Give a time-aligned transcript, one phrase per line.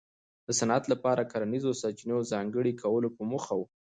[0.45, 3.61] د صنعت لپاره کرنیزو سرچینو ځانګړي کولو په موخه و.